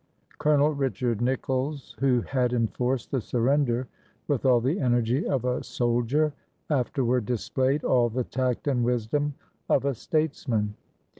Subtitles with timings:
[0.39, 3.87] Colonel Richard Nicolls, who had enforced the surrender
[4.27, 6.33] with all the energy of a soldier,
[6.71, 9.35] afterward displayed all the tact and wisdom
[9.69, 10.73] of a statesman.